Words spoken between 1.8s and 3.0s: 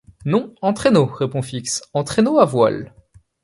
en traîneau à voiles.